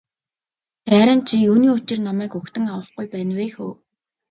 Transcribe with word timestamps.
Сайран 0.89 1.19
чи 1.27 1.35
юуны 1.49 1.67
учир 1.77 1.97
намайг 2.07 2.31
угтан 2.39 2.65
авахгүй 2.73 3.05
байна 3.13 3.33
вэ 3.39 3.47
хө. 3.55 3.67